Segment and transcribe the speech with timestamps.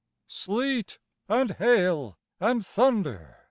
[0.27, 0.97] Sleet!
[1.29, 2.17] and Hail!
[2.39, 3.37] and Thunder!